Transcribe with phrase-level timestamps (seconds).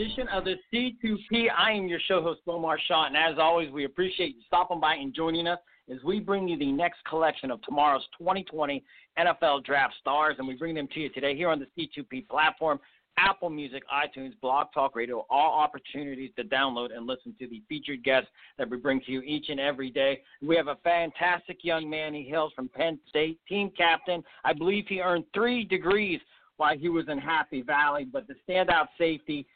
[0.00, 1.48] Edition of the C2P.
[1.54, 4.94] I am your show host, Bo Marchionte, and as always, we appreciate you stopping by
[4.94, 5.58] and joining us
[5.92, 8.82] as we bring you the next collection of tomorrow's 2020
[9.18, 12.80] NFL Draft Stars, and we bring them to you today here on the C2P platform,
[13.18, 18.02] Apple Music, iTunes, Blog Talk Radio, all opportunities to download and listen to the featured
[18.02, 20.22] guests that we bring to you each and every day.
[20.40, 22.14] We have a fantastic young man.
[22.14, 24.24] He hails from Penn State, team captain.
[24.44, 26.20] I believe he earned three degrees
[26.56, 28.06] while he was in Happy Valley.
[28.10, 29.46] But the standout safety,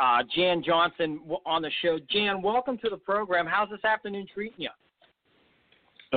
[0.00, 1.98] uh, Jan Johnson, on the show.
[2.10, 3.46] Jan, welcome to the program.
[3.46, 4.70] How's this afternoon treating you?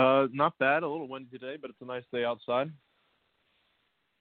[0.01, 0.83] Uh, not bad.
[0.83, 2.71] A little windy today, but it's a nice day outside.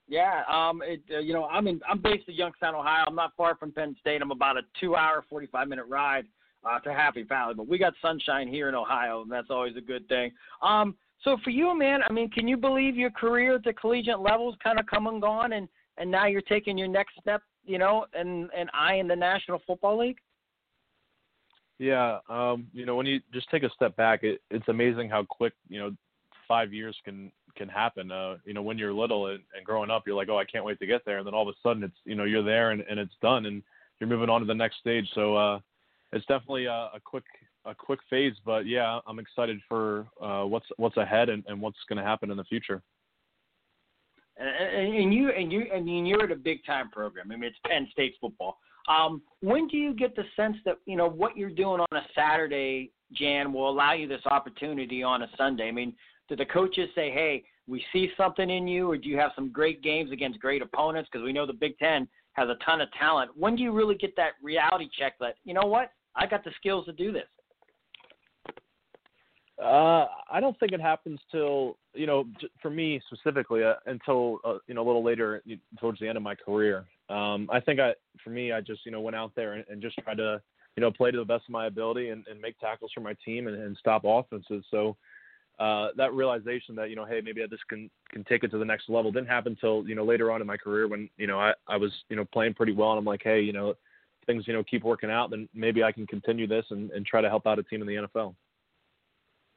[0.09, 1.81] Yeah, um, it, uh, you know, I'm in.
[1.89, 3.05] I'm based in Youngstown, Ohio.
[3.07, 4.21] I'm not far from Penn State.
[4.21, 6.27] I'm about a two-hour, 45-minute ride
[6.65, 9.81] uh, to Happy Valley, but we got sunshine here in Ohio, and that's always a
[9.81, 10.31] good thing.
[10.61, 14.21] Um, so for you, man, I mean, can you believe your career at the collegiate
[14.21, 15.69] level's kind of come and gone, and
[16.03, 19.63] and now you're taking your next step, you know, and and I in the National
[19.67, 20.19] Football League?
[21.79, 25.23] Yeah, um, you know, when you just take a step back, it, it's amazing how
[25.23, 25.93] quick you know
[26.49, 28.11] five years can can happen.
[28.11, 30.65] Uh, you know, when you're little and, and growing up, you're like, oh, I can't
[30.65, 32.73] wait to get there, and then all of a sudden, it's you know, you're there
[32.73, 33.63] and, and it's done, and
[34.01, 35.09] you're moving on to the next stage.
[35.15, 35.61] So uh,
[36.13, 37.25] it's definitely a, a quick
[37.65, 41.79] a quick phase, but yeah, I'm excited for uh, what's what's ahead and, and what's
[41.89, 42.83] going to happen in the future.
[44.37, 47.31] And, and you and you and you're at a big time program.
[47.31, 48.59] I mean, it's Penn State football.
[48.89, 52.03] Um, when do you get the sense that you know what you're doing on a
[52.15, 55.69] Saturday, Jan, will allow you this opportunity on a Sunday?
[55.69, 55.95] I mean,
[56.29, 59.51] do the coaches say, "Hey, we see something in you," or do you have some
[59.51, 61.09] great games against great opponents?
[61.13, 63.31] Because we know the Big Ten has a ton of talent.
[63.37, 66.53] When do you really get that reality check that you know what, I got the
[66.57, 67.29] skills to do this?
[69.61, 72.25] Uh, I don't think it happens till you know,
[72.61, 75.43] for me specifically, uh, until uh, you know a little later
[75.79, 76.87] towards the end of my career.
[77.09, 79.83] Um, I think I, for me, I just you know went out there and, and
[79.83, 80.41] just tried to
[80.77, 83.15] you know play to the best of my ability and, and make tackles for my
[83.25, 84.65] team and, and stop offenses.
[84.71, 84.97] So
[85.59, 88.59] uh, that realization that you know, hey, maybe I just can can take it to
[88.59, 91.27] the next level didn't happen until you know later on in my career when you
[91.27, 93.75] know I I was you know playing pretty well and I'm like, hey, you know,
[94.27, 97.21] things you know keep working out, then maybe I can continue this and, and try
[97.21, 98.35] to help out a team in the NFL.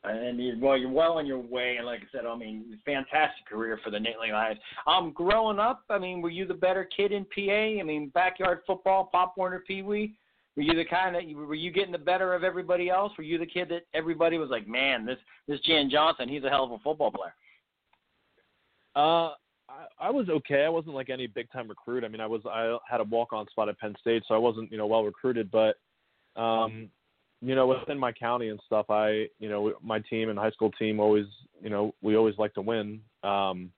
[0.08, 1.76] And you're, well, you're well on your way.
[1.78, 4.60] And like I said, I mean, fantastic career for the Nittany Lions.
[4.88, 7.80] Um, growing up, I mean, were you the better kid in PA?
[7.80, 10.16] I mean, backyard football, Pop Warner, Pee Wee.
[10.56, 13.12] Were you the kind that were you getting the better of everybody else?
[13.18, 15.18] Were you the kid that everybody was like, man, this
[15.48, 17.36] this Jan Johnson, he's a hell of a football player.
[18.96, 19.34] Uh,
[19.68, 20.64] I, I was okay.
[20.64, 22.06] I wasn't like any big time recruit.
[22.06, 24.38] I mean, I was I had a walk on spot at Penn State, so I
[24.38, 25.52] wasn't you know well recruited.
[25.52, 25.76] But
[26.38, 26.90] um,
[27.45, 30.72] you know, within my county and stuff, I you know my team and high school
[30.72, 31.28] team always
[31.61, 33.01] you know we always like to win.
[33.23, 33.72] Um,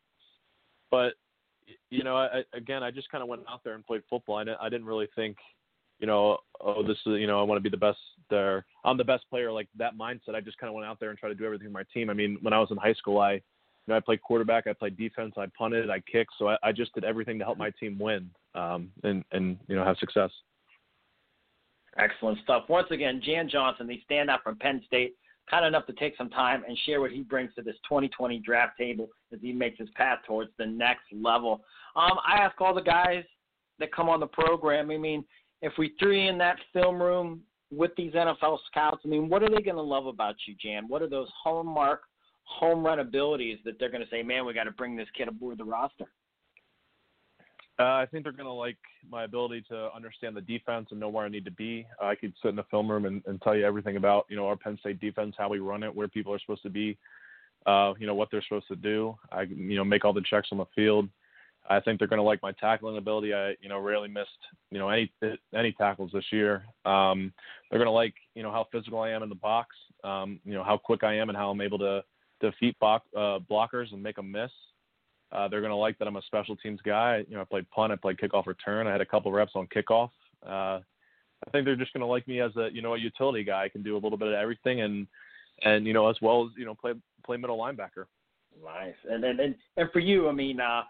[0.90, 1.14] but
[1.90, 4.38] you know, I, again, I just kind of went out there and played football.
[4.38, 5.38] I didn't, I didn't really think,
[6.00, 7.98] you know, oh, this is, you know, I want to be the best
[8.30, 8.66] there.
[8.86, 9.52] I'm the best player.
[9.52, 10.36] Like that mindset.
[10.36, 12.10] I just kind of went out there and tried to do everything for my team.
[12.10, 13.42] I mean, when I was in high school, I, you
[13.88, 16.34] know, I played quarterback, I played defense, I punted, I kicked.
[16.38, 19.76] So I, I just did everything to help my team win, um, and and you
[19.76, 20.30] know have success.
[21.98, 22.64] Excellent stuff.
[22.70, 25.16] Once again, Jan Johnson, the standout from Penn State,
[25.50, 28.78] kind enough to take some time and share what he brings to this 2020 draft
[28.78, 31.62] table as he makes his path towards the next level.
[31.96, 33.24] Um, I ask all the guys
[33.80, 34.92] that come on the program.
[34.92, 35.24] I mean,
[35.62, 37.42] if we threw in that film room
[37.72, 40.88] with these NFL scouts, I mean, what are they going to love about you, Jan?
[40.88, 42.02] What are those hallmark
[42.44, 45.28] home run abilities that they're going to say, man, we got to bring this kid
[45.28, 46.06] aboard the roster?
[47.80, 48.78] Uh, I think they're going to like
[49.10, 51.86] my ability to understand the defense and know where I need to be.
[52.02, 54.48] I could sit in the film room and, and tell you everything about you know
[54.48, 56.98] our Penn State defense, how we run it, where people are supposed to be,
[57.68, 59.16] uh, you know what they're supposed to do.
[59.32, 61.08] I you know make all the checks on the field.
[61.70, 63.36] I think they're going to like my tackling ability.
[63.36, 64.30] I you know rarely missed
[64.72, 65.12] you know any
[65.54, 66.64] any tackles this year.
[66.84, 67.32] Um,
[67.70, 69.76] they're going to like you know how physical I am in the box.
[70.04, 72.04] Um, you know how quick I am and how I'm able to
[72.42, 74.52] defeat block, uh, blockers and make them miss.
[75.32, 77.26] Uh, they're going to like that I'm a special teams guy.
[77.28, 78.88] You know, I played punt, I played kickoff return.
[78.88, 80.10] I had a couple reps on kickoff.
[80.46, 80.80] Uh,
[81.46, 83.66] I think they're just going to like me as a you know a utility guy.
[83.66, 85.08] I can do a little bit of everything, and
[85.64, 86.94] and you know as well as you know play
[87.26, 88.06] play middle linebacker.
[88.64, 88.96] Nice.
[89.10, 90.84] And and and, and for you, I mean, uh,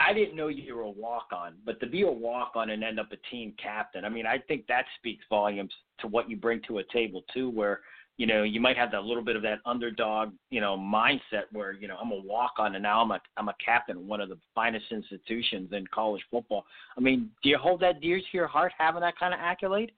[0.00, 2.70] I, I didn't know you were a walk on, but to be a walk on
[2.70, 6.30] and end up a team captain, I mean, I think that speaks volumes to what
[6.30, 7.80] you bring to a table too, where
[8.16, 11.72] you know you might have that little bit of that underdog, you know, mindset where
[11.72, 14.20] you know I'm a walk on and now I'm a I'm a captain of one
[14.20, 16.64] of the finest institutions in college football.
[16.96, 19.92] I mean, do you hold that dear to your heart having that kind of accolade?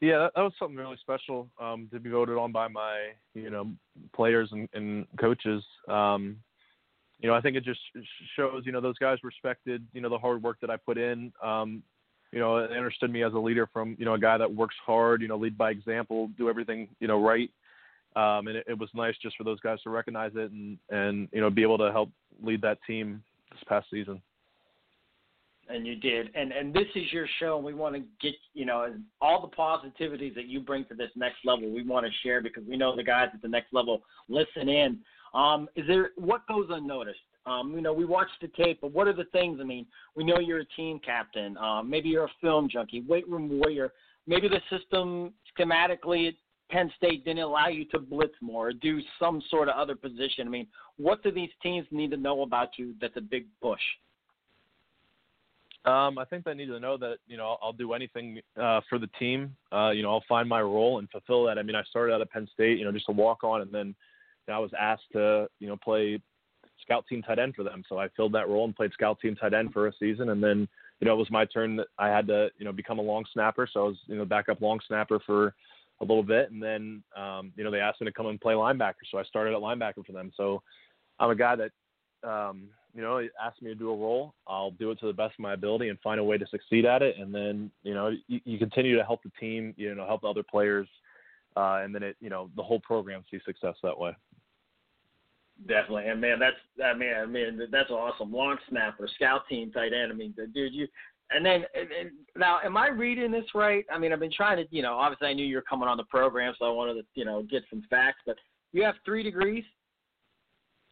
[0.00, 3.70] Yeah, that, was something really special um, to be voted on by my you know
[4.14, 5.62] players and, and coaches.
[5.88, 6.38] Um,
[7.20, 7.80] you know, I think it just
[8.36, 11.32] shows, you know, those guys respected, you know, the hard work that I put in.
[11.42, 11.82] Um,
[12.32, 14.76] you know, they understood me as a leader from, you know, a guy that works
[14.84, 17.50] hard, you know, lead by example, do everything, you know, right.
[18.16, 21.28] Um, and it, it was nice just for those guys to recognize it and, and,
[21.32, 22.10] you know, be able to help
[22.42, 24.20] lead that team this past season.
[25.70, 26.30] And you did.
[26.34, 29.54] And and this is your show and we want to get, you know, all the
[29.54, 32.96] positivities that you bring to this next level we want to share because we know
[32.96, 34.98] the guys at the next level listen in.
[35.34, 37.18] Um, is there what goes unnoticed?
[37.48, 39.58] Um, you know, we watch the tape, but what are the things?
[39.60, 41.56] I mean, we know you're a team captain.
[41.56, 43.92] Um, maybe you're a film junkie, weight room warrior.
[44.26, 46.34] Maybe the system schematically at
[46.70, 50.46] Penn State didn't allow you to blitz more or do some sort of other position.
[50.46, 50.66] I mean,
[50.96, 53.80] what do these teams need to know about you that's a big push?
[55.84, 58.98] Um, I think they need to know that you know I'll do anything uh, for
[58.98, 59.56] the team.
[59.72, 61.56] Uh, you know, I'll find my role and fulfill that.
[61.56, 63.72] I mean, I started out at Penn State, you know, just a walk on, and
[63.72, 63.94] then
[64.48, 66.20] I was asked to, you know, play
[66.82, 67.82] scout team tight end for them.
[67.88, 70.30] So I filled that role and played scout team tight end for a season.
[70.30, 70.68] And then,
[71.00, 73.24] you know, it was my turn that I had to, you know, become a long
[73.32, 73.68] snapper.
[73.72, 75.54] So I was, you know, backup long snapper for
[76.00, 76.50] a little bit.
[76.50, 79.04] And then, um, you know, they asked me to come and play linebacker.
[79.10, 80.32] So I started at linebacker for them.
[80.36, 80.62] So
[81.18, 84.34] I'm a guy that, um, you know, asked me to do a role.
[84.46, 86.84] I'll do it to the best of my ability and find a way to succeed
[86.84, 87.16] at it.
[87.18, 90.28] And then, you know, you, you continue to help the team, you know, help the
[90.28, 90.88] other players.
[91.56, 94.16] Uh, and then it, you know, the whole program sees success that way.
[95.66, 98.32] Definitely, and man, that's I mean, I mean, that's awesome.
[98.32, 100.12] Long snapper, scout team, tight end.
[100.12, 100.86] I mean, dude, you.
[101.30, 103.84] And then and, and now, am I reading this right?
[103.92, 105.96] I mean, I've been trying to, you know, obviously I knew you were coming on
[105.96, 108.20] the program, so I wanted to, you know, get some facts.
[108.24, 108.36] But
[108.72, 109.64] you have three degrees.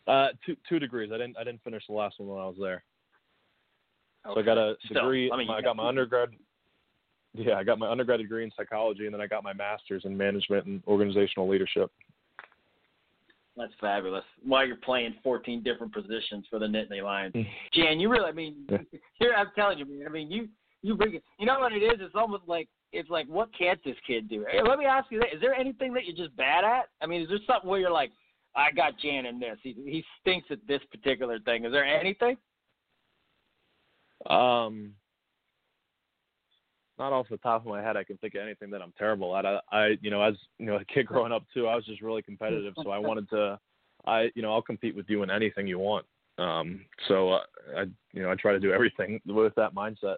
[0.06, 1.10] Uh, two two degrees.
[1.12, 2.84] I didn't I didn't finish the last one when I was there.
[4.26, 4.34] Okay.
[4.34, 5.26] So I got a degree.
[5.28, 6.30] Still, I, mean, I got my undergrad.
[7.32, 10.16] Yeah, I got my undergrad degree in psychology, and then I got my master's in
[10.16, 11.90] management and organizational leadership.
[13.56, 14.24] That's fabulous.
[14.44, 17.46] While you're playing 14 different positions for the Nittany Lions, Mm.
[17.72, 18.66] Jan, you really, I mean,
[19.18, 20.06] here I'm telling you, man.
[20.06, 20.48] I mean, you
[20.82, 21.24] you bring it.
[21.38, 21.94] You know what it is?
[22.00, 24.44] It's almost like it's like, what can't this kid do?
[24.50, 26.84] Hey, let me ask you that: Is there anything that you're just bad at?
[27.02, 28.12] I mean, is there something where you're like,
[28.54, 29.58] I got Jan in this.
[29.62, 31.64] He he stinks at this particular thing.
[31.64, 32.36] Is there anything?
[34.28, 34.92] Um,
[36.98, 39.36] not off the top of my head, I can think of anything that I'm terrible
[39.36, 39.44] at.
[39.44, 42.02] I, I, you know, as you know, a kid growing up too, I was just
[42.02, 43.58] really competitive, so I wanted to,
[44.06, 46.06] I, you know, I'll compete with you in anything you want.
[46.38, 47.40] Um, so uh,
[47.76, 47.80] I,
[48.12, 50.16] you know, I try to do everything with that mindset.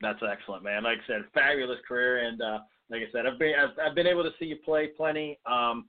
[0.00, 0.82] That's excellent, man.
[0.82, 2.58] Like I said, fabulous career, and uh,
[2.90, 5.38] like I said, I've been I've, I've been able to see you play plenty.
[5.46, 5.86] Um,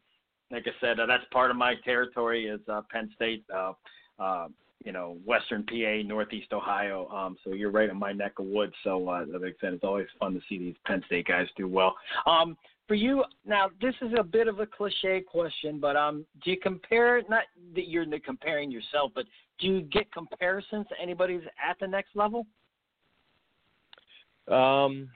[0.50, 3.44] like I said, uh, that's part of my territory is uh, Penn State.
[3.53, 3.74] Uh,
[4.18, 4.47] uh,
[4.83, 7.07] you know, Western PA, Northeast Ohio.
[7.09, 8.74] Um, so you're right in my neck of woods.
[8.83, 11.95] So, uh, I said, it's always fun to see these Penn State guys do well.
[12.25, 12.57] Um,
[12.88, 16.57] for you, now this is a bit of a cliche question, but um, do you
[16.57, 17.22] compare?
[17.29, 17.43] Not
[17.75, 19.25] that you're comparing yourself, but
[19.60, 22.46] do you get comparisons to anybody's at the next level?
[24.48, 25.10] Um,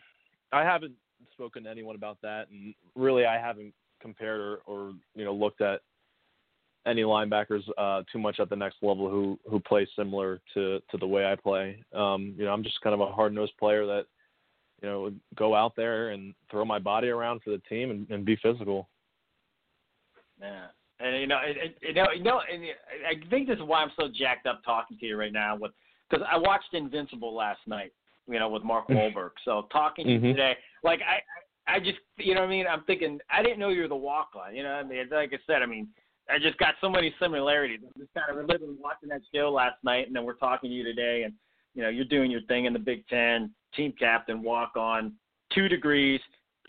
[0.51, 0.93] I haven't
[1.31, 5.61] spoken to anyone about that, and really, I haven't compared or, or you know looked
[5.61, 5.81] at
[6.85, 10.97] any linebackers uh, too much at the next level who who play similar to to
[10.97, 11.83] the way I play.
[11.93, 14.05] Um, you know, I'm just kind of a hard nosed player that
[14.81, 18.09] you know would go out there and throw my body around for the team and,
[18.09, 18.89] and be physical.
[20.41, 20.67] Yeah.
[20.99, 22.63] And you know, it, it, you know, you know, and
[23.07, 25.55] I think this is why I'm so jacked up talking to you right now.
[25.55, 25.71] With
[26.09, 27.91] because I watched Invincible last night,
[28.27, 29.31] you know, with Mark Wahlberg.
[29.45, 30.31] So talking to you Mhm.
[30.31, 31.21] today, like I,
[31.71, 33.95] I just, you know, what I mean, I'm thinking I didn't know you were the
[33.95, 34.55] walk on.
[34.55, 35.87] You know, I mean, like I said, I mean,
[36.29, 37.79] I just got so many similarities.
[37.83, 40.75] I'm just kind of reliving watching that show last night, and then we're talking to
[40.75, 41.33] you today, and
[41.73, 45.13] you know, you're doing your thing in the Big Ten, team captain, walk on,
[45.53, 46.19] two degrees,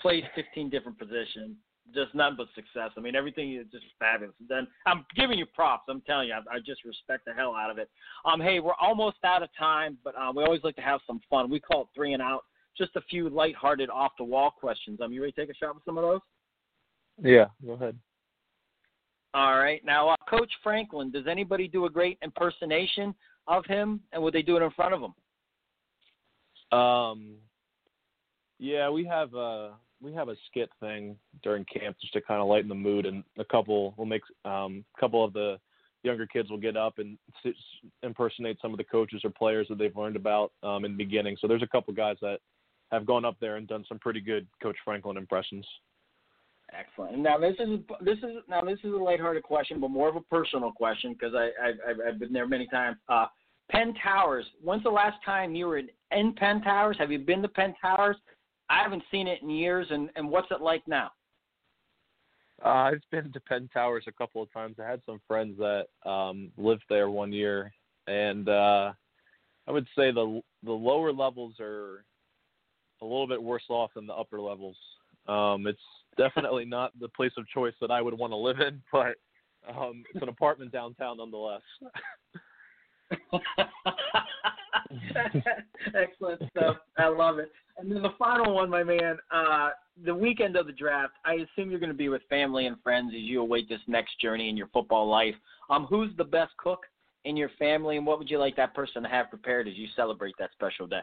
[0.01, 1.57] plays 15 different positions,
[1.95, 2.91] just nothing but success.
[2.97, 4.35] I mean, everything is just fabulous.
[4.41, 5.85] And then I'm giving you props.
[5.89, 7.91] I'm telling you, I, I just respect the hell out of it.
[8.25, 11.21] Um, hey, we're almost out of time, but um, we always like to have some
[11.29, 11.51] fun.
[11.51, 12.45] We call it three and out.
[12.77, 15.01] Just a few lighthearted, off the wall questions.
[15.03, 16.21] Um, you ready to take a shot with some of those?
[17.23, 17.99] Yeah, go ahead.
[19.35, 19.83] All right.
[19.85, 23.15] Now, uh, Coach Franklin, does anybody do a great impersonation
[23.47, 26.79] of him, and would they do it in front of him?
[26.79, 27.37] Um,
[28.59, 32.49] yeah, we have a we have a skit thing during camp just to kind of
[32.49, 35.59] lighten the mood, and a couple will make um, a couple of the
[36.03, 37.17] younger kids will get up and
[38.03, 41.37] impersonate some of the coaches or players that they've learned about um, in the beginning.
[41.41, 42.39] So there's a couple guys that
[42.91, 45.67] have gone up there and done some pretty good Coach Franklin impressions.
[46.79, 47.19] Excellent.
[47.19, 50.21] Now this is this is now this is a lighthearted question, but more of a
[50.21, 52.97] personal question because I I've, I've been there many times.
[53.09, 53.27] Uh,
[53.71, 54.45] Penn Towers.
[54.63, 56.97] When's the last time you were in, in Penn Towers?
[56.99, 58.17] Have you been to Penn Towers?
[58.69, 61.11] I haven't seen it in years, and and what's it like now?
[62.65, 64.77] Uh, I've been to Penn Towers a couple of times.
[64.79, 67.73] I had some friends that um, lived there one year,
[68.07, 68.93] and uh,
[69.67, 72.05] I would say the the lower levels are
[73.01, 74.77] a little bit worse off than the upper levels.
[75.27, 75.81] Um, it's
[76.17, 79.17] definitely not the place of choice that I would want to live in, but
[79.69, 81.63] um, it's an apartment downtown nonetheless.
[85.95, 86.77] Excellent stuff.
[86.99, 87.51] I love it.
[87.79, 89.71] And then the final one, my man, uh,
[90.05, 93.13] the weekend of the draft, I assume you're going to be with family and friends
[93.15, 95.35] as you await this next journey in your football life.
[95.71, 96.81] Um, who's the best cook
[97.25, 99.87] in your family, and what would you like that person to have prepared as you
[99.95, 101.01] celebrate that special day?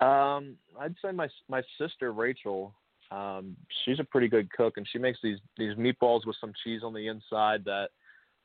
[0.00, 2.74] Um, I'd say my my sister Rachel.
[3.10, 6.82] Um, she's a pretty good cook, and she makes these these meatballs with some cheese
[6.82, 7.88] on the inside that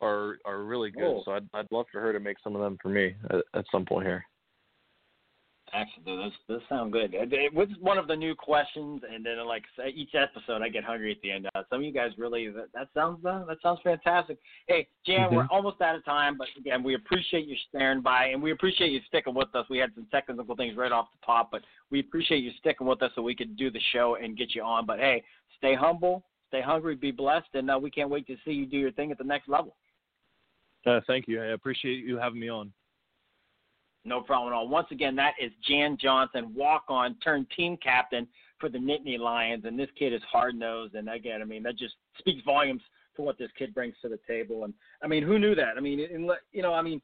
[0.02, 1.02] are are really good.
[1.02, 1.24] Cool.
[1.26, 3.66] So I'd I'd love for her to make some of them for me at, at
[3.72, 4.24] some point here.
[5.74, 6.34] Excellent.
[6.34, 7.14] This this sound good.
[7.14, 10.84] It, it was one of the new questions, and then like each episode, I get
[10.84, 11.48] hungry at the end.
[11.54, 14.38] Uh, some of you guys really that, that sounds uh, that sounds fantastic.
[14.68, 15.36] Hey, Jan, Mm-hmm.
[15.36, 18.92] we're almost out of time, but again, we appreciate you staring by, and we appreciate
[18.92, 19.66] you sticking with us.
[19.70, 21.62] We had some technical things right off the top, but
[21.92, 24.64] we appreciate you sticking with us so we could do the show and get you
[24.64, 24.86] on.
[24.86, 25.24] But hey,
[25.58, 28.78] stay humble, stay hungry, be blessed, and uh, we can't wait to see you do
[28.78, 29.76] your thing at the next level.
[30.86, 31.42] Uh, thank you.
[31.42, 32.72] I appreciate you having me on.
[34.06, 34.68] No problem at all.
[34.68, 38.28] Once again, that is Jan Johnson, walk on, turned team captain
[38.60, 39.66] for the Nittany Lions.
[39.66, 40.96] And this kid is hard nosed.
[40.96, 42.82] And again, I mean, that just speaks volumes
[43.16, 44.64] to what this kid brings to the table.
[44.64, 45.78] And I mean, who knew that?
[45.78, 47.02] I mean, in, you know, I mean,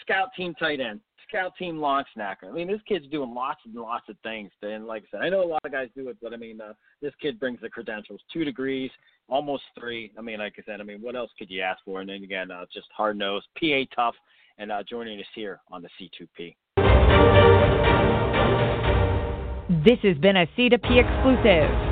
[0.00, 2.48] scout team tight end, scout team long snapper.
[2.48, 4.50] I mean, this kid's doing lots and lots of things.
[4.62, 6.60] And like I said, I know a lot of guys do it, but I mean,
[6.60, 8.90] uh, this kid brings the credentials two degrees,
[9.28, 10.12] almost three.
[10.18, 12.00] I mean, like I said, I mean, what else could you ask for?
[12.00, 14.14] And then again, uh, just hard nosed, PA tough
[14.62, 16.54] and uh, joining us here on the C2P.
[19.84, 21.91] This has been a C2P exclusive.